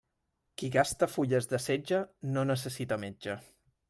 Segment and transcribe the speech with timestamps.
[0.59, 1.99] Qui gasta fulles de setge
[2.31, 3.37] no necessita metge.